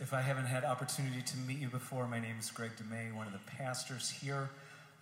[0.00, 3.26] If I haven't had opportunity to meet you before, my name is Greg DeMay, one
[3.26, 4.48] of the pastors here.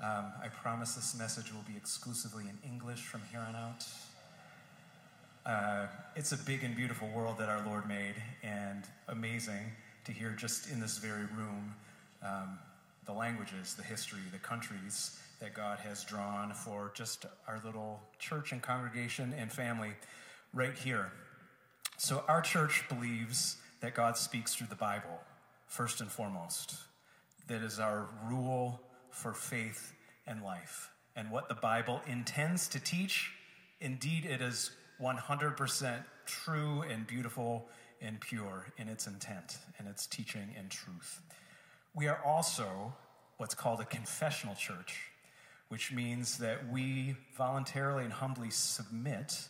[0.02, 3.84] Um, I promise this message will be exclusively in English from here on out.
[5.44, 5.86] Uh,
[6.16, 9.72] it's a big and beautiful world that our Lord made, and amazing
[10.06, 11.74] to hear just in this very room
[12.22, 12.58] um,
[13.04, 18.50] the languages, the history, the countries that God has drawn for just our little church
[18.50, 19.92] and congregation and family
[20.54, 21.12] right here.
[21.98, 25.20] So, our church believes that God speaks through the Bible,
[25.66, 26.76] first and foremost.
[27.48, 28.80] That is our rule
[29.10, 29.92] for faith
[30.26, 30.90] and life.
[31.14, 33.32] And what the Bible intends to teach,
[33.80, 34.70] indeed, it is
[35.00, 37.68] 100% true and beautiful
[38.00, 41.22] and pure in its intent and its teaching and truth.
[41.94, 42.94] We are also
[43.38, 45.10] what's called a confessional church,
[45.68, 49.48] which means that we voluntarily and humbly submit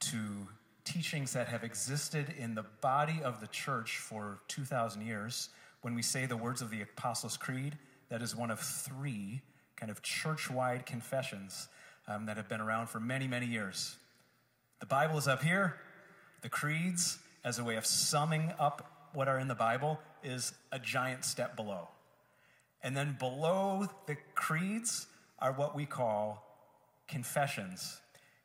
[0.00, 0.48] to
[0.84, 5.50] teachings that have existed in the body of the church for 2,000 years.
[5.82, 7.78] When we say the words of the Apostles' Creed,
[8.08, 9.42] that is one of three
[9.76, 11.68] kind of church wide confessions
[12.06, 13.96] um, that have been around for many, many years.
[14.80, 15.76] The Bible is up here.
[16.42, 20.78] The creeds, as a way of summing up what are in the Bible, is a
[20.78, 21.88] giant step below.
[22.82, 25.06] And then below the creeds
[25.38, 26.44] are what we call
[27.08, 28.00] confessions.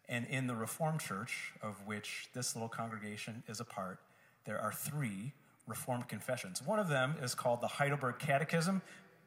[0.07, 3.99] And in the Reformed Church, of which this little congregation is a part,
[4.45, 5.33] there are three
[5.67, 6.61] Reformed confessions.
[6.61, 8.83] One of them is called the Heidelberg Catechism.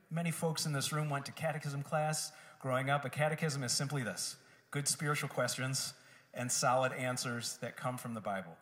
[0.08, 3.04] Many folks in this room went to catechism class growing up.
[3.04, 4.36] A catechism is simply this
[4.70, 5.94] good spiritual questions
[6.32, 8.56] and solid answers that come from the Bible.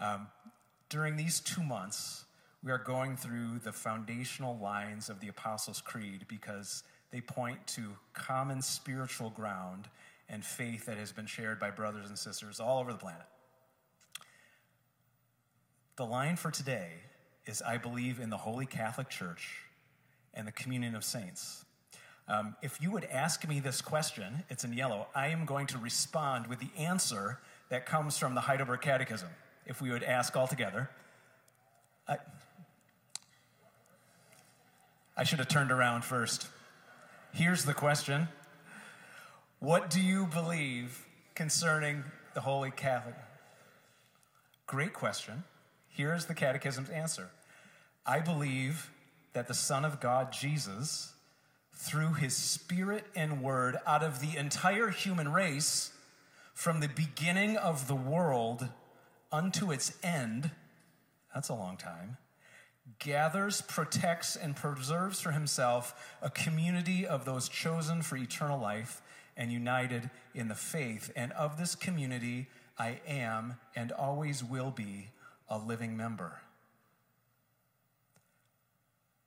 [0.00, 0.26] Um,
[0.88, 2.24] during these two months,
[2.64, 7.96] we are going through the foundational lines of the Apostles' Creed because they point to
[8.12, 9.88] common spiritual ground
[10.28, 13.26] and faith that has been shared by brothers and sisters all over the planet.
[15.96, 16.90] The line for today
[17.46, 19.62] is I believe in the Holy Catholic Church
[20.34, 21.64] and the communion of saints.
[22.28, 25.78] Um, if you would ask me this question, it's in yellow, I am going to
[25.78, 29.28] respond with the answer that comes from the Heidelberg Catechism.
[29.64, 30.90] If we would ask all together,
[32.08, 32.16] I,
[35.16, 36.48] I should have turned around first.
[37.32, 38.28] Here's the question
[39.58, 43.14] what do you believe concerning the Holy Catholic?
[44.66, 45.44] Great question.
[45.88, 47.30] Here's the Catechism's answer
[48.04, 48.90] I believe
[49.32, 51.14] that the Son of God, Jesus,
[51.72, 55.92] through his Spirit and Word, out of the entire human race,
[56.52, 58.68] from the beginning of the world
[59.30, 60.50] unto its end,
[61.34, 62.16] that's a long time,
[62.98, 69.02] gathers, protects, and preserves for himself a community of those chosen for eternal life
[69.36, 71.10] and united in the faith.
[71.14, 72.48] And of this community,
[72.78, 75.08] I am and always will be
[75.48, 76.40] a living member.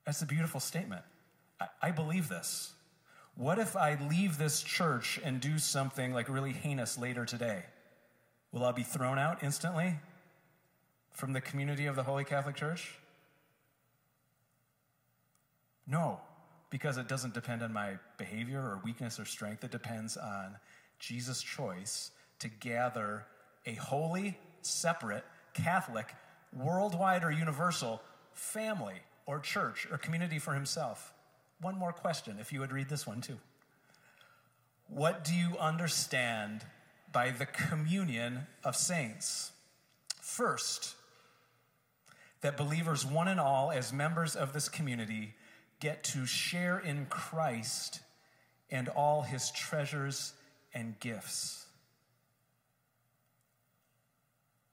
[0.04, 1.02] That's a beautiful statement.
[1.60, 2.72] I, I believe this.
[3.36, 7.64] What if I leave this church and do something like really heinous later today?
[8.52, 9.98] Will I be thrown out instantly
[11.12, 12.98] from the community of the Holy Catholic Church?
[15.86, 16.20] No
[16.70, 19.64] because it doesn't depend on my behavior or weakness or strength.
[19.64, 20.56] It depends on
[20.98, 23.26] Jesus' choice to gather
[23.66, 26.14] a holy, separate, Catholic,
[26.56, 28.00] worldwide or universal
[28.32, 31.12] family or church or community for himself.
[31.60, 33.38] One more question, if you would read this one too.
[34.88, 36.64] What do you understand
[37.12, 39.52] by the communion of saints?
[40.20, 40.94] First,
[42.40, 45.34] that believers, one and all, as members of this community,
[45.80, 48.00] get to share in Christ
[48.70, 50.32] and all his treasures
[50.72, 51.66] and gifts.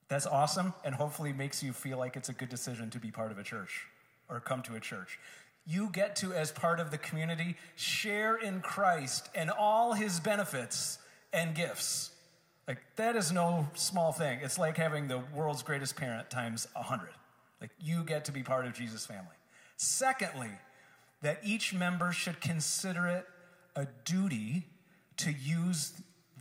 [0.10, 3.32] That's awesome and hopefully makes you feel like it's a good decision to be part
[3.32, 3.88] of a church
[4.30, 5.20] or come to a church.
[5.66, 10.98] You get to, as part of the community, share in Christ and all his benefits
[11.34, 12.12] and gifts.
[12.68, 14.40] Like, that is no small thing.
[14.42, 17.10] It's like having the world's greatest parent times a 100.
[17.60, 19.36] Like, you get to be part of Jesus' family.
[19.76, 20.52] Secondly,
[21.22, 23.26] that each member should consider it
[23.76, 24.66] a duty
[25.18, 25.94] to use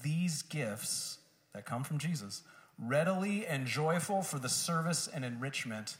[0.03, 1.19] these gifts
[1.55, 2.43] that come from Jesus
[2.79, 5.97] readily and joyful for the service and enrichment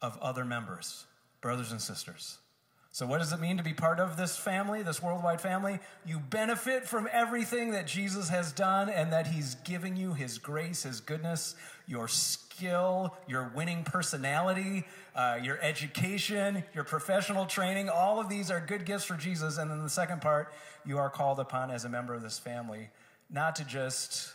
[0.00, 1.06] of other members,
[1.40, 2.38] brothers and sisters.
[2.92, 5.78] So, what does it mean to be part of this family, this worldwide family?
[6.04, 10.82] You benefit from everything that Jesus has done and that He's giving you His grace,
[10.82, 11.54] His goodness,
[11.86, 17.88] your skill, your winning personality, uh, your education, your professional training.
[17.88, 19.56] All of these are good gifts for Jesus.
[19.56, 20.52] And then the second part,
[20.84, 22.90] you are called upon as a member of this family
[23.30, 24.32] not to just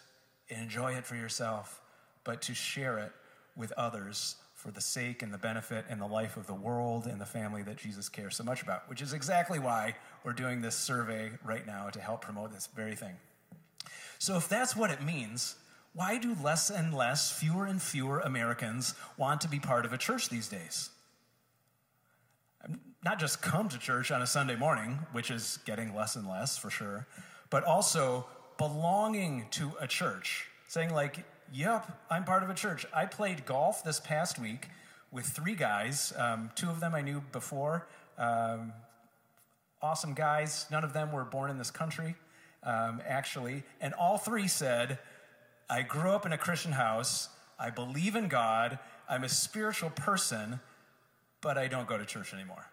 [0.48, 1.82] enjoy it for yourself,
[2.24, 3.12] but to share it
[3.58, 7.22] with others for the sake and the benefit and the life of the world and
[7.22, 10.76] the family that Jesus cares so much about, which is exactly why we're doing this
[10.76, 13.14] survey right now to help promote this very thing.
[14.18, 15.56] So, if that's what it means,
[15.94, 20.00] why do less and less, fewer and fewer Americans want to be part of a
[20.00, 20.90] church these days?
[23.04, 26.58] Not just come to church on a Sunday morning, which is getting less and less
[26.58, 27.06] for sure,
[27.52, 28.26] but also
[28.58, 30.48] belonging to a church.
[30.68, 31.24] Saying, like,
[31.54, 32.86] yep, I'm part of a church.
[32.94, 34.68] I played golf this past week
[35.12, 36.14] with three guys.
[36.18, 37.88] Um, two of them I knew before.
[38.18, 38.74] Um,
[39.82, 40.66] awesome guys.
[40.72, 42.16] None of them were born in this country,
[42.64, 43.64] um, actually.
[43.80, 45.00] And all three said,
[45.70, 47.30] I grew up in a Christian house.
[47.60, 48.80] I believe in God.
[49.10, 50.60] I'm a spiritual person,
[51.42, 52.70] but I don't go to church anymore.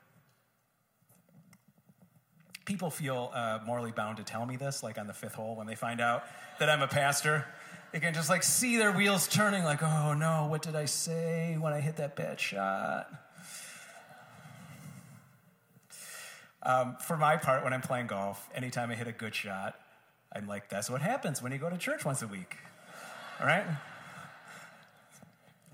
[2.65, 5.67] People feel uh, morally bound to tell me this, like on the fifth hole when
[5.67, 6.25] they find out
[6.59, 7.47] that I'm a pastor.
[7.93, 11.59] They can just like see their wheels turning, like, oh no, what did I say
[11.61, 13.11] when I hit that bad shot?
[16.63, 19.79] Um, for my part, when I'm playing golf, anytime I hit a good shot,
[20.35, 22.57] I'm like, that's what happens when you go to church once a week.
[23.41, 23.65] All right?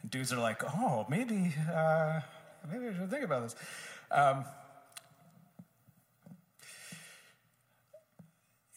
[0.03, 2.21] And dudes are like, oh, maybe, uh,
[2.73, 3.55] maybe I should think about this.
[4.11, 4.45] Um,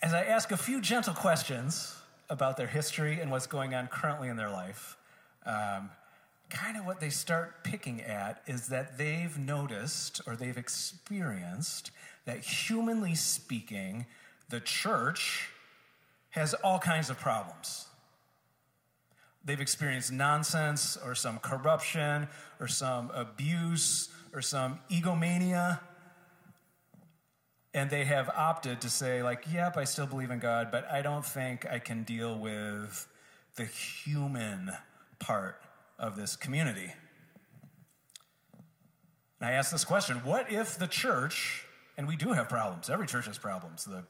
[0.03, 1.95] as I ask a few gentle questions
[2.31, 4.95] about their history and what's going on currently in their life,
[5.45, 5.89] um,
[6.49, 11.91] kind of what they start picking at is that they've noticed or they've experienced
[12.25, 14.05] that, humanly speaking,
[14.49, 15.49] the church
[16.29, 17.87] has all kinds of problems.
[19.43, 22.29] They've experienced nonsense or some corruption
[22.61, 25.81] or some abuse or some egomania
[27.73, 31.01] and they have opted to say like yep i still believe in god but i
[31.01, 33.07] don't think i can deal with
[33.55, 34.71] the human
[35.19, 35.61] part
[35.99, 36.93] of this community.
[39.39, 41.65] And i ask this question what if the church
[41.97, 44.03] and we do have problems every church has problems the,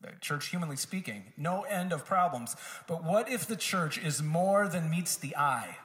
[0.00, 4.68] the church humanly speaking no end of problems but what if the church is more
[4.68, 5.76] than meets the eye?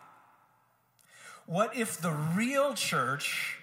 [1.46, 3.60] What if the real church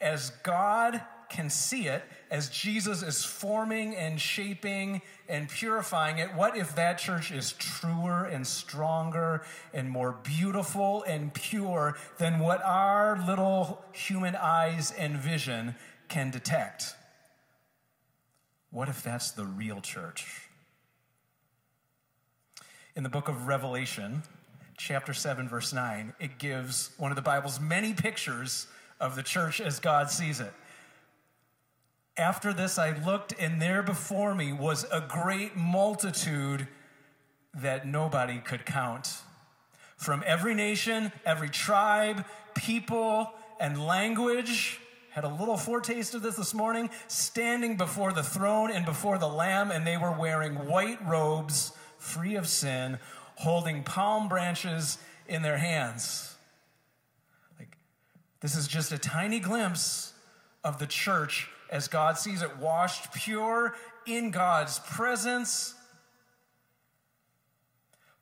[0.00, 6.56] as god can see it as Jesus is forming and shaping and purifying it, what
[6.56, 9.42] if that church is truer and stronger
[9.74, 15.74] and more beautiful and pure than what our little human eyes and vision
[16.08, 16.94] can detect?
[18.70, 20.48] What if that's the real church?
[22.94, 24.22] In the book of Revelation,
[24.76, 28.68] chapter 7, verse 9, it gives one of the Bible's many pictures
[29.00, 30.52] of the church as God sees it.
[32.16, 36.68] After this, I looked, and there before me was a great multitude
[37.54, 39.18] that nobody could count.
[39.96, 42.24] From every nation, every tribe,
[42.54, 44.80] people, and language.
[45.10, 49.28] Had a little foretaste of this this morning, standing before the throne and before the
[49.28, 52.98] Lamb, and they were wearing white robes, free of sin,
[53.36, 54.98] holding palm branches
[55.28, 56.36] in their hands.
[57.58, 57.76] Like,
[58.40, 60.12] this is just a tiny glimpse
[60.62, 63.74] of the church as God sees it, washed pure
[64.06, 65.74] in God's presence.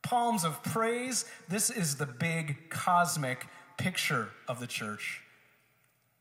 [0.03, 1.25] Palms of praise.
[1.49, 3.47] This is the big cosmic
[3.79, 5.23] picture of the church.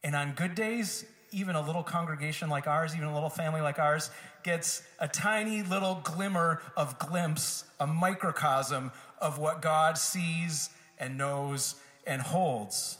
[0.03, 3.79] And on good days, even a little congregation like ours, even a little family like
[3.79, 4.09] ours,
[4.43, 11.75] gets a tiny little glimmer of glimpse, a microcosm of what God sees and knows
[12.05, 12.97] and holds.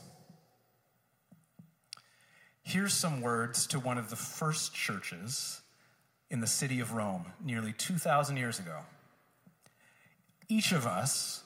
[2.68, 5.62] Here's some words to one of the first churches
[6.30, 8.80] in the city of Rome nearly 2,000 years ago.
[10.50, 11.44] Each of us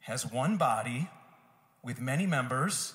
[0.00, 1.08] has one body
[1.82, 2.92] with many members,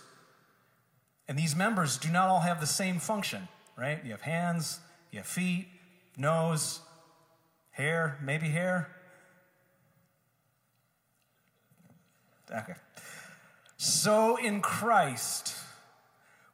[1.28, 4.06] and these members do not all have the same function, right?
[4.06, 4.80] You have hands,
[5.12, 5.70] you have feet,
[6.16, 6.82] nose,
[7.72, 8.92] hair, maybe hair.
[12.52, 12.76] Okay.
[13.78, 15.56] So in Christ,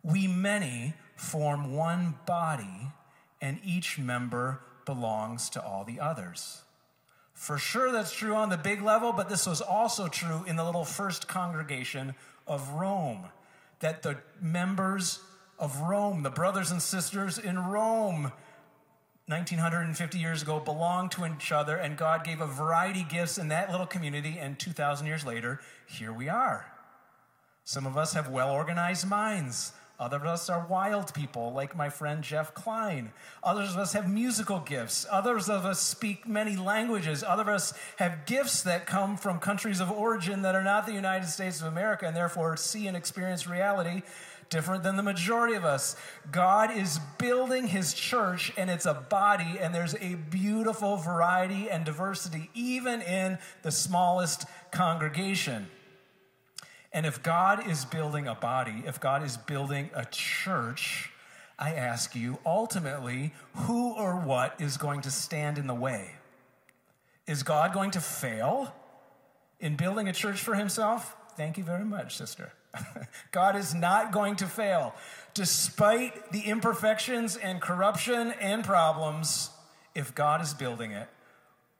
[0.05, 2.91] we many form one body,
[3.41, 6.61] and each member belongs to all the others.
[7.33, 10.63] For sure, that's true on the big level, but this was also true in the
[10.63, 12.13] little first congregation
[12.45, 13.25] of Rome.
[13.79, 15.19] That the members
[15.57, 18.31] of Rome, the brothers and sisters in Rome,
[19.27, 23.47] 1950 years ago, belonged to each other, and God gave a variety of gifts in
[23.47, 26.67] that little community, and 2,000 years later, here we are.
[27.63, 31.89] Some of us have well organized minds Others of us are wild people, like my
[31.89, 33.13] friend Jeff Klein.
[33.41, 35.05] Others of us have musical gifts.
[35.09, 37.23] Others of us speak many languages.
[37.23, 40.93] Others of us have gifts that come from countries of origin that are not the
[40.93, 44.01] United States of America and therefore see and experience reality
[44.49, 45.95] different than the majority of us.
[46.31, 51.85] God is building his church and it's a body, and there's a beautiful variety and
[51.85, 55.67] diversity, even in the smallest congregation.
[56.95, 61.11] And if God is building a body, if God is building a church,
[61.59, 66.11] I ask you, ultimately, who or what is going to stand in the way?
[67.27, 68.73] Is God going to fail
[69.59, 71.17] in building a church for himself?
[71.35, 72.53] Thank you very much, sister.
[73.33, 74.95] God is not going to fail.
[75.33, 79.49] Despite the imperfections and corruption and problems,
[79.95, 81.09] if God is building it,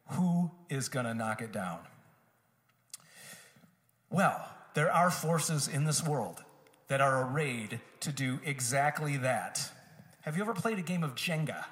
[0.10, 1.79] who is going to knock it down?
[4.10, 6.44] Well, there are forces in this world
[6.88, 9.72] that are arrayed to do exactly that.
[10.22, 11.65] Have you ever played a game of Jenga?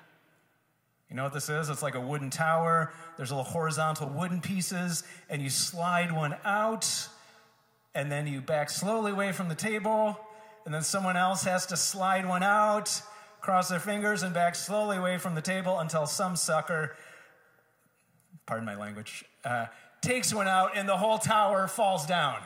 [1.10, 1.70] You know what this is?
[1.70, 2.92] It's like a wooden tower.
[3.18, 7.10] There's little horizontal wooden pieces, and you slide one out
[7.96, 10.20] and then you back slowly away from the table,
[10.66, 13.02] and then someone else has to slide one out,
[13.42, 16.96] cross their fingers, and back slowly away from the table until some sucker,
[18.46, 19.68] pardon my language, uh,
[20.02, 22.38] takes one out, and the whole tower falls down.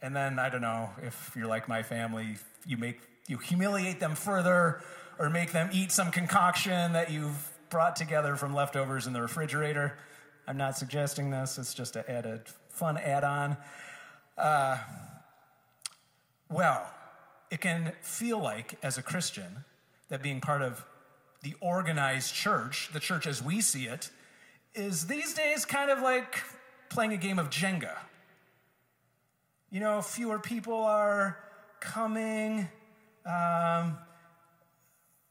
[0.00, 2.36] And then, I don't know, if you're like my family,
[2.66, 4.80] you make you humiliate them further
[5.18, 9.98] or make them eat some concoction that you've brought together from leftovers in the refrigerator.
[10.46, 13.56] I'm not suggesting this, it's just an added fun add on.
[14.38, 14.78] Uh,
[16.48, 16.90] well,
[17.50, 19.64] it can feel like, as a Christian,
[20.08, 20.84] that being part of
[21.42, 24.10] the organized church, the church as we see it,
[24.74, 26.42] is these days kind of like
[26.88, 27.96] playing a game of Jenga.
[29.70, 31.38] You know, fewer people are
[31.80, 32.68] coming.
[33.26, 33.98] Um,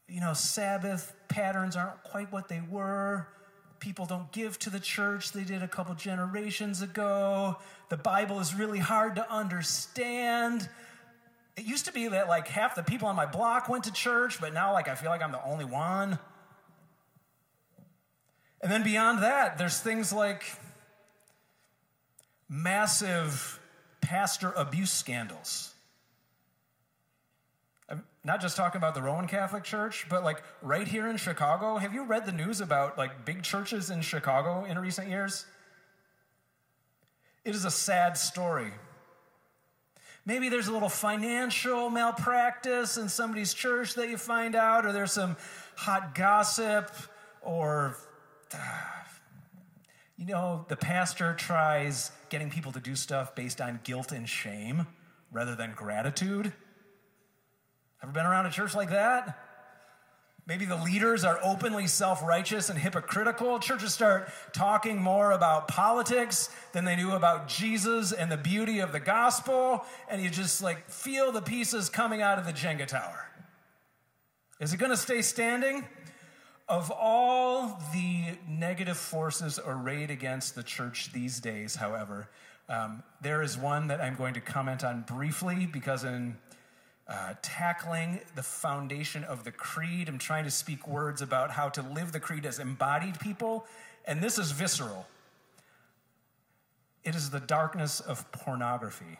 [0.08, 3.28] you know, Sabbath patterns aren't quite what they were
[3.80, 7.56] people don't give to the church they did a couple generations ago.
[7.88, 10.68] The Bible is really hard to understand.
[11.56, 14.40] It used to be that like half the people on my block went to church,
[14.40, 16.18] but now like I feel like I'm the only one.
[18.60, 20.42] And then beyond that, there's things like
[22.48, 23.60] massive
[24.00, 25.74] pastor abuse scandals.
[27.88, 31.78] I'm not just talking about the Roman Catholic Church, but like right here in Chicago.
[31.78, 35.46] Have you read the news about like big churches in Chicago in recent years?
[37.44, 38.72] It is a sad story.
[40.26, 45.12] Maybe there's a little financial malpractice in somebody's church that you find out, or there's
[45.12, 45.38] some
[45.74, 46.90] hot gossip,
[47.40, 47.96] or,
[48.52, 48.97] ah,
[50.18, 54.88] you know, the pastor tries getting people to do stuff based on guilt and shame
[55.30, 56.52] rather than gratitude.
[58.02, 59.38] Ever been around a church like that?
[60.44, 63.60] Maybe the leaders are openly self righteous and hypocritical.
[63.60, 68.90] Churches start talking more about politics than they do about Jesus and the beauty of
[68.90, 73.26] the gospel, and you just like feel the pieces coming out of the Jenga tower.
[74.58, 75.86] Is it going to stay standing?
[76.68, 82.28] Of all the negative forces arrayed against the church these days, however,
[82.68, 86.36] um, there is one that I'm going to comment on briefly because in
[87.08, 90.08] uh, tackling the foundation of the creed.
[90.08, 93.64] I'm trying to speak words about how to live the creed as embodied people,
[94.06, 95.06] and this is visceral.
[97.04, 99.18] It is the darkness of pornography.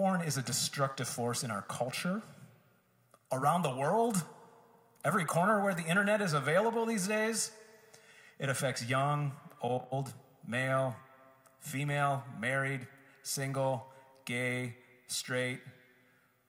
[0.00, 2.22] Porn is a destructive force in our culture,
[3.30, 4.24] around the world,
[5.04, 7.50] every corner where the internet is available these days.
[8.38, 10.14] It affects young, old,
[10.48, 10.96] male,
[11.58, 12.86] female, married,
[13.22, 13.88] single,
[14.24, 14.74] gay,
[15.06, 15.60] straight.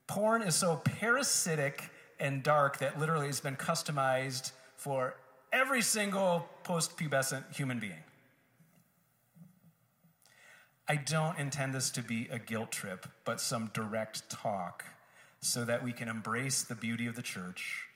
[0.06, 5.14] Porn is so parasitic and dark that literally it's been customized for
[5.52, 8.02] every single post pubescent human being.
[10.88, 14.84] I don't intend this to be a guilt trip, but some direct talk
[15.40, 17.86] so that we can embrace the beauty of the church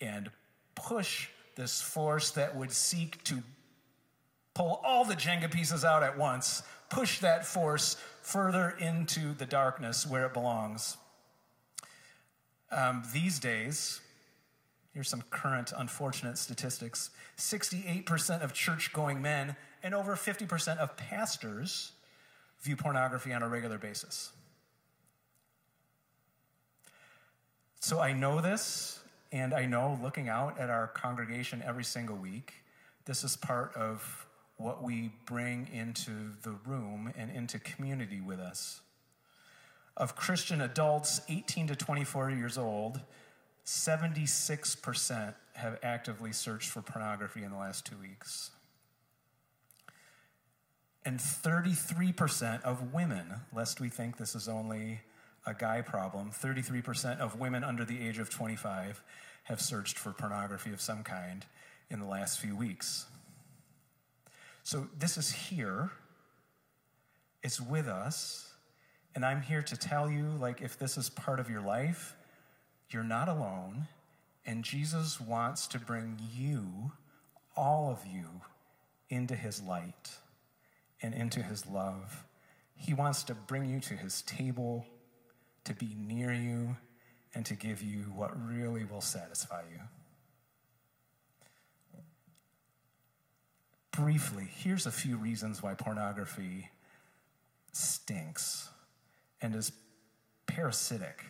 [0.00, 0.30] and
[0.74, 3.42] push this force that would seek to
[4.54, 10.06] pull all the Jenga pieces out at once, push that force further into the darkness
[10.06, 10.96] where it belongs.
[12.70, 14.00] Um, these days,
[14.92, 21.92] here's some current unfortunate statistics 68% of church going men and over 50% of pastors
[22.60, 24.30] view pornography on a regular basis.
[27.80, 32.54] So I know this, and I know looking out at our congregation every single week,
[33.04, 38.80] this is part of what we bring into the room and into community with us.
[39.96, 43.00] Of Christian adults 18 to 24 years old,
[43.64, 48.50] 76% have actively searched for pornography in the last two weeks.
[51.06, 55.02] And 33% of women, lest we think this is only
[55.46, 59.04] a guy problem, 33% of women under the age of 25
[59.44, 61.46] have searched for pornography of some kind
[61.90, 63.06] in the last few weeks.
[64.64, 65.92] So this is here,
[67.40, 68.54] it's with us,
[69.14, 72.16] and I'm here to tell you like if this is part of your life,
[72.90, 73.86] you're not alone,
[74.44, 76.90] and Jesus wants to bring you,
[77.56, 78.26] all of you,
[79.08, 80.16] into his light
[81.02, 82.24] and into his love.
[82.74, 84.86] He wants to bring you to his table,
[85.64, 86.76] to be near you,
[87.34, 89.80] and to give you what really will satisfy you.
[93.96, 96.68] briefly, here's a few reasons why pornography
[97.72, 98.68] stinks
[99.40, 99.72] and is
[100.46, 101.24] parasitic.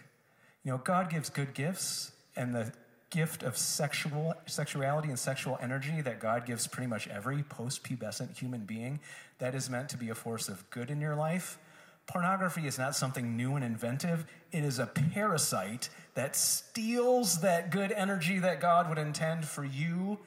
[0.65, 2.73] You know, God gives good gifts, and the
[3.11, 8.65] gift of sexual sexuality and sexual energy that God gives pretty much every post-pubescent human
[8.65, 9.01] being,
[9.39, 11.59] that is meant to be a force of good in your life.
[12.07, 14.27] Pornography is not something new and inventive.
[14.53, 20.19] It is a parasite that steals that good energy that God would intend for you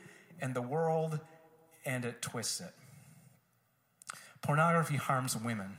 [0.42, 1.20] and the world
[1.86, 2.74] and it twists it.
[4.42, 5.78] Pornography harms women.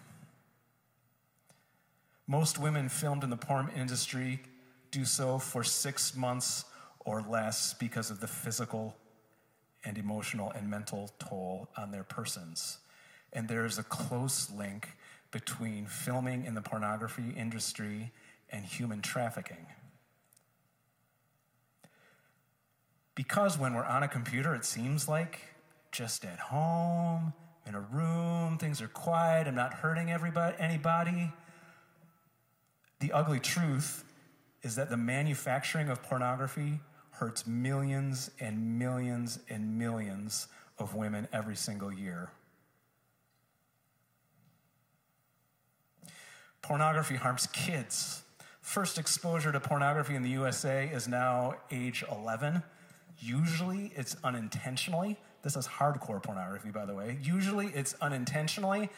[2.26, 4.40] Most women filmed in the porn industry
[4.90, 6.64] do so for six months
[7.11, 8.95] or less because of the physical
[9.85, 12.79] and emotional and mental toll on their persons.
[13.33, 14.90] And there is a close link
[15.33, 18.12] between filming in the pornography industry
[18.50, 19.67] and human trafficking.
[23.17, 25.40] Because when we're on a computer, it seems like
[25.90, 27.33] just at home,
[27.67, 31.33] in a room, things are quiet, I'm not hurting everybody, anybody.
[33.00, 34.05] The ugly truth
[34.62, 36.81] is that the manufacturing of pornography
[37.21, 40.49] hurts millions and millions and millions
[40.79, 42.31] of women every single year.
[46.62, 48.23] Pornography harms kids.
[48.63, 52.63] First exposure to pornography in the USA is now age 11.
[53.19, 57.19] Usually it's unintentionally, this is hardcore pornography, by the way.
[57.23, 58.89] Usually it's unintentionally.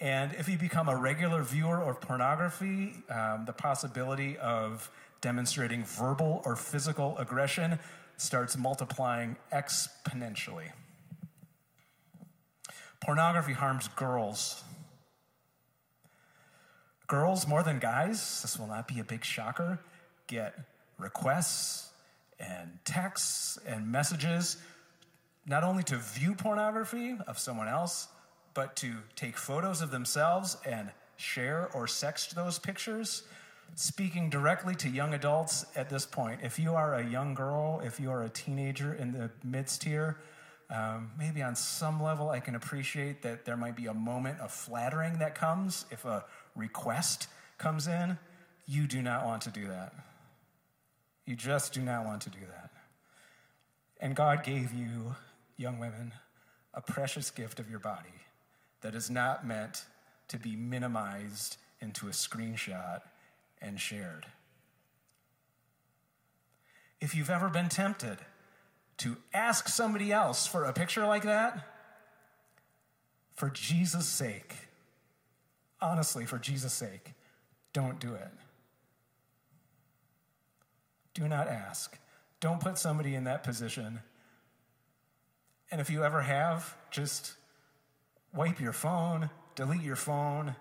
[0.00, 6.40] And if you become a regular viewer of pornography, um, the possibility of demonstrating verbal
[6.44, 7.80] or physical aggression
[8.16, 10.70] starts multiplying exponentially.
[13.00, 14.62] Pornography harms girls.
[17.08, 19.80] Girls, more than guys, this will not be a big shocker,
[20.26, 20.54] get
[20.98, 21.90] requests
[22.38, 24.58] and texts and messages
[25.46, 28.08] not only to view pornography of someone else,
[28.54, 33.24] but to take photos of themselves and share or sext those pictures.
[33.74, 38.00] Speaking directly to young adults at this point, if you are a young girl, if
[38.00, 40.18] you are a teenager in the midst here,
[40.70, 44.50] um, maybe on some level I can appreciate that there might be a moment of
[44.50, 48.18] flattering that comes if a request comes in.
[48.66, 49.92] You do not want to do that.
[51.26, 52.70] You just do not want to do that.
[54.00, 55.16] And God gave you
[55.56, 56.12] young women,
[56.72, 58.08] a precious gift of your body
[58.80, 59.84] that is not meant
[60.28, 63.00] to be minimized into a screenshot
[63.60, 64.26] and shared.
[67.00, 68.18] If you've ever been tempted
[68.98, 71.64] to ask somebody else for a picture like that,
[73.34, 74.54] for Jesus' sake,
[75.80, 77.12] honestly, for Jesus' sake,
[77.72, 78.30] don't do it.
[81.14, 81.96] Do not ask.
[82.40, 84.00] Don't put somebody in that position
[85.70, 87.34] and if you ever have, just
[88.38, 90.54] wipe your phone, delete your phone.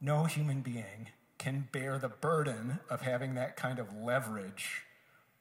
[0.00, 4.84] No human being can bear the burden of having that kind of leverage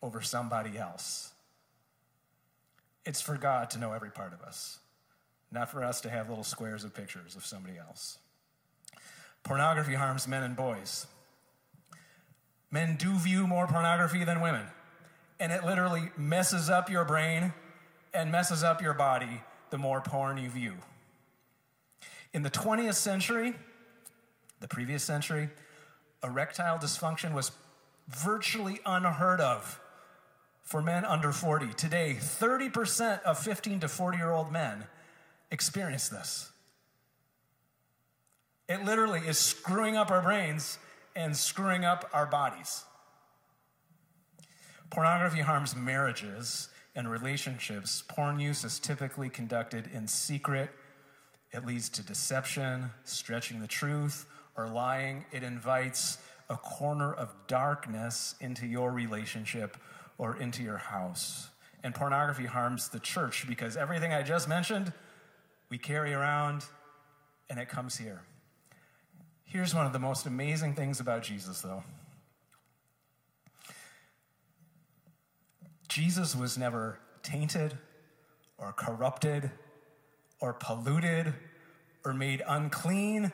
[0.01, 1.33] over somebody else.
[3.05, 4.79] It's for God to know every part of us,
[5.51, 8.17] not for us to have little squares of pictures of somebody else.
[9.43, 11.05] Pornography harms men and boys.
[12.71, 14.65] Men do view more pornography than women,
[15.39, 17.53] and it literally messes up your brain
[18.15, 20.73] and messes up your body the more porn you view.
[22.33, 23.53] In the 20th century,
[24.59, 25.49] the previous century,
[26.23, 27.51] erectile dysfunction was
[28.07, 29.79] virtually unheard of
[30.63, 31.73] for men under 40.
[31.73, 34.85] Today, 30% of 15 to 40 year old men
[35.51, 36.51] experience this.
[38.67, 40.77] It literally is screwing up our brains
[41.15, 42.83] and screwing up our bodies.
[44.89, 50.69] Pornography harms marriages and relationships, porn use is typically conducted in secret
[51.51, 55.25] it leads to deception, stretching the truth, or lying.
[55.31, 56.17] It invites
[56.49, 59.77] a corner of darkness into your relationship
[60.17, 61.49] or into your house.
[61.83, 64.91] And pornography harms the church because everything I just mentioned,
[65.69, 66.65] we carry around
[67.49, 68.23] and it comes here.
[69.45, 71.83] Here's one of the most amazing things about Jesus, though
[75.87, 77.77] Jesus was never tainted
[78.57, 79.51] or corrupted
[80.39, 81.33] or polluted
[82.05, 83.31] or made unclean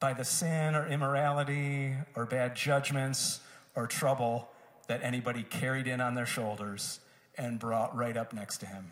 [0.00, 3.40] by the sin or immorality or bad judgments
[3.74, 4.48] or trouble
[4.88, 7.00] that anybody carried in on their shoulders
[7.36, 8.90] and brought right up next to him.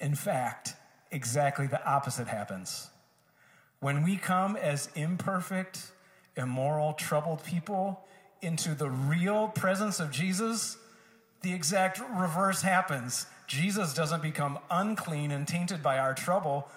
[0.00, 0.74] In fact,
[1.10, 2.90] exactly the opposite happens.
[3.80, 5.90] When we come as imperfect,
[6.36, 8.04] immoral, troubled people
[8.40, 10.76] into the real presence of Jesus,
[11.42, 13.26] the exact reverse happens.
[13.46, 16.68] Jesus doesn't become unclean and tainted by our trouble.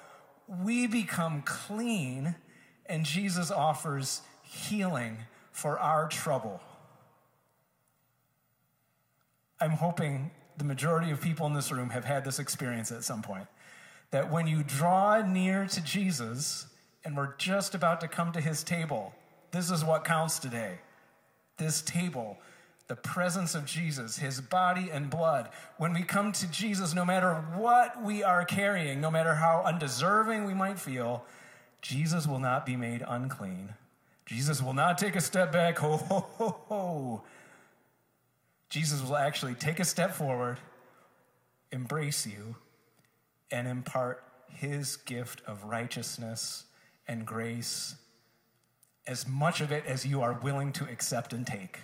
[0.48, 2.36] We become clean,
[2.86, 5.18] and Jesus offers healing
[5.52, 6.62] for our trouble.
[9.60, 13.22] I'm hoping the majority of people in this room have had this experience at some
[13.22, 13.48] point.
[14.12, 16.68] That when you draw near to Jesus,
[17.06, 19.14] and we're just about to come to his table.
[19.52, 20.80] This is what counts today.
[21.58, 22.38] This table,
[22.88, 25.50] the presence of Jesus, his body and blood.
[25.78, 30.46] When we come to Jesus, no matter what we are carrying, no matter how undeserving
[30.46, 31.26] we might feel,
[31.82, 33.74] Jesus will not be made unclean.
[34.26, 35.78] Jesus will not take a step back.
[35.80, 37.24] Ho, ho, ho, ho.
[38.70, 40.60] Jesus will actually take a step forward,
[41.72, 42.56] embrace you,
[43.52, 46.66] and impart his gift of righteousness
[47.08, 47.96] and grace,
[49.06, 51.80] as much of it as you are willing to accept and take.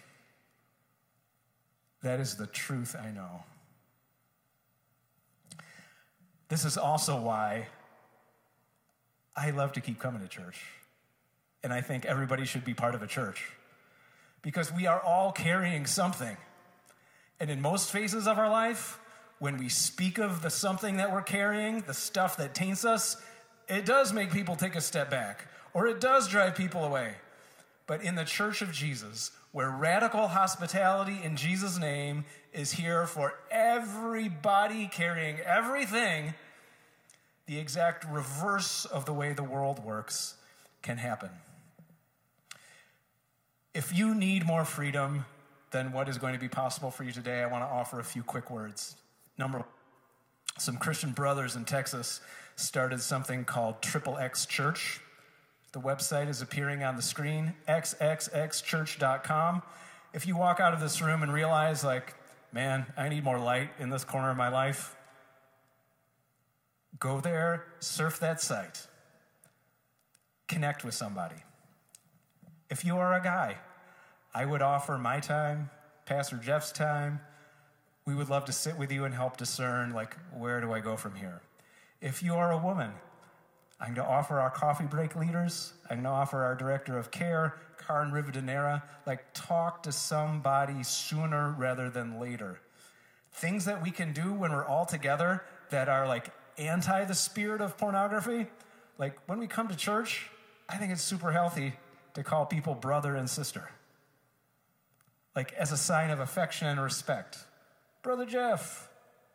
[2.03, 3.43] That is the truth I know.
[6.49, 7.67] This is also why
[9.35, 10.61] I love to keep coming to church.
[11.63, 13.51] And I think everybody should be part of a church.
[14.41, 16.35] Because we are all carrying something.
[17.39, 18.99] And in most phases of our life,
[19.39, 23.17] when we speak of the something that we're carrying, the stuff that taints us,
[23.67, 27.15] it does make people take a step back, or it does drive people away.
[27.87, 33.35] But in the church of Jesus, where radical hospitality in Jesus' name is here for
[33.49, 36.33] everybody carrying everything,
[37.45, 40.35] the exact reverse of the way the world works
[40.81, 41.29] can happen.
[43.73, 45.25] If you need more freedom
[45.71, 48.03] than what is going to be possible for you today, I want to offer a
[48.03, 48.95] few quick words.
[49.37, 49.67] Number one,
[50.57, 52.19] some Christian brothers in Texas
[52.55, 55.01] started something called Triple X Church.
[55.71, 59.61] The website is appearing on the screen, xxxchurch.com.
[60.13, 62.13] If you walk out of this room and realize, like,
[62.51, 64.97] man, I need more light in this corner of my life,
[66.99, 68.85] go there, surf that site,
[70.49, 71.37] connect with somebody.
[72.69, 73.59] If you are a guy,
[74.33, 75.69] I would offer my time,
[76.05, 77.21] Pastor Jeff's time.
[78.05, 80.97] We would love to sit with you and help discern, like, where do I go
[80.97, 81.41] from here?
[82.01, 82.91] If you are a woman,
[83.81, 87.09] I'm going to offer our coffee break leaders, I'm going to offer our director of
[87.09, 92.61] care, Karen Rivadeneira, like talk to somebody sooner rather than later.
[93.33, 97.59] Things that we can do when we're all together that are like anti the spirit
[97.59, 98.47] of pornography.
[98.99, 100.29] Like when we come to church,
[100.69, 101.73] I think it's super healthy
[102.13, 103.71] to call people brother and sister.
[105.35, 107.39] Like as a sign of affection and respect.
[108.03, 108.89] Brother Jeff,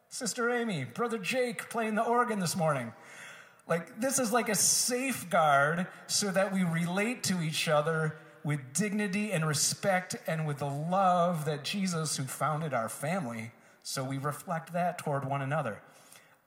[0.09, 2.93] Sister Amy, Brother Jake playing the organ this morning.
[3.69, 9.33] Like, this is like a safeguard so that we relate to each other with dignity
[9.33, 13.51] and respect and with the love that Jesus, who founded our family,
[13.83, 15.81] so we reflect that toward one another.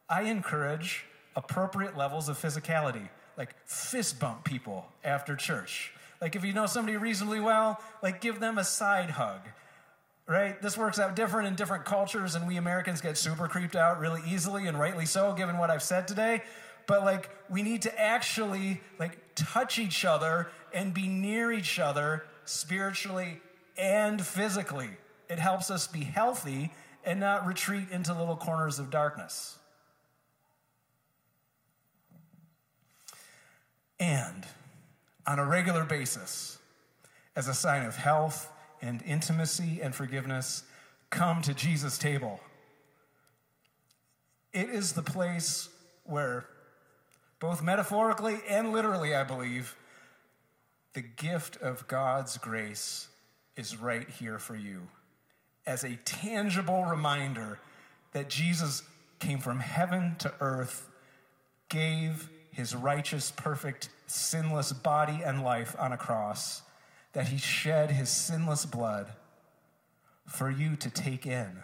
[0.09, 1.05] I encourage
[1.35, 5.91] appropriate levels of physicality, like fist bump people after church.
[6.21, 9.41] Like, if you know somebody reasonably well, like give them a side hug
[10.29, 10.61] right?
[10.61, 14.21] This works out different in different cultures, and we Americans get super creeped out really
[14.27, 16.43] easily, and rightly so, given what I've said today.
[16.89, 22.25] But like, we need to actually like touch each other and be near each other
[22.45, 23.41] spiritually
[23.77, 24.89] and physically.
[25.29, 26.73] It helps us be healthy
[27.05, 29.59] and not retreat into little corners of darkness.
[33.99, 34.47] And
[35.27, 36.57] on a regular basis,
[37.35, 40.63] as a sign of health and intimacy and forgiveness
[41.11, 42.39] come to Jesus' table.
[44.53, 45.69] It is the place
[46.03, 46.47] where,
[47.39, 49.75] both metaphorically and literally, I believe,
[50.93, 53.07] the gift of God's grace
[53.55, 54.87] is right here for you
[55.65, 57.59] as a tangible reminder
[58.11, 58.81] that Jesus
[59.19, 60.89] came from heaven to earth
[61.69, 66.63] gave his righteous, perfect, sinless body and life on a cross,
[67.13, 69.11] that he shed his sinless blood
[70.25, 71.63] for you to take in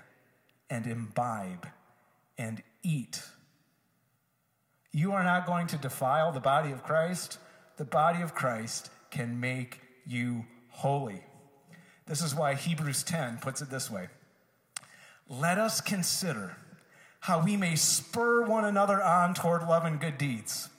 [0.70, 1.68] and imbibe
[2.38, 3.24] and eat.
[4.96, 7.38] You are not going to defile the body of Christ.
[7.76, 11.22] The body of Christ can make you holy.
[12.06, 14.08] This is why Hebrews 10 puts it this way
[15.28, 16.56] Let us consider
[17.20, 20.70] how we may spur one another on toward love and good deeds.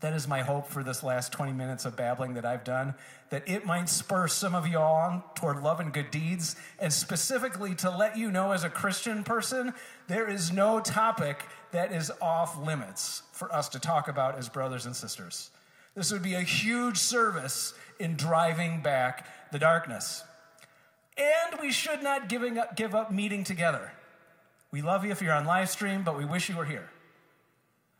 [0.00, 2.94] That is my hope for this last 20 minutes of babbling that I've done,
[3.30, 7.74] that it might spur some of you on toward love and good deeds, and specifically
[7.76, 9.72] to let you know as a Christian person,
[10.06, 14.84] there is no topic that is off limits for us to talk about as brothers
[14.84, 15.50] and sisters.
[15.94, 20.24] This would be a huge service in driving back the darkness.
[21.16, 23.92] And we should not giving up, give up meeting together.
[24.70, 26.90] We love you if you're on live stream, but we wish you were here.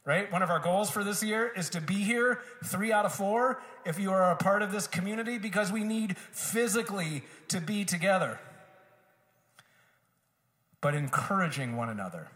[0.06, 0.30] Right?
[0.30, 3.60] One of our goals for this year is to be here three out of four
[3.84, 8.38] if you are a part of this community because we need physically to be together.
[10.80, 12.28] But encouraging one another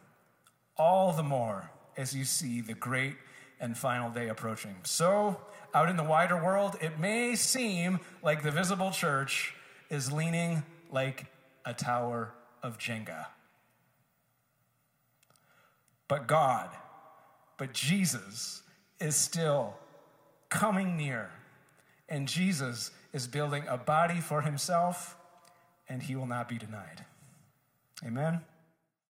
[0.76, 3.14] all the more as you see the great
[3.61, 4.74] and final day approaching.
[4.83, 5.40] So,
[5.74, 9.54] out in the wider world, it may seem like the visible church
[9.90, 11.26] is leaning like
[11.64, 13.26] a tower of Jenga.
[16.09, 16.70] But God,
[17.61, 18.62] but Jesus
[18.99, 19.75] is still
[20.49, 21.29] coming near.
[22.09, 25.14] And Jesus is building a body for himself,
[25.87, 27.05] and he will not be denied.
[28.03, 28.40] Amen.